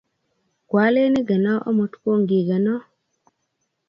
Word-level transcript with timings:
Kwaleen 0.69 1.13
igeno 1.21 1.53
amut 1.67 1.93
kongigenoo 2.01 2.81